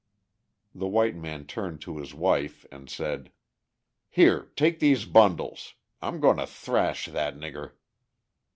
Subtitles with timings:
[0.73, 3.31] The white man turned to his wife and said:
[4.09, 5.75] "Here, take these bundles.
[6.01, 7.73] I'm going to thrash that nigger."